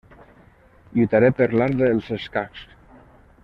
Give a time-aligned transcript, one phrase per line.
[0.95, 2.65] Lluitaré per l'art dels escacs.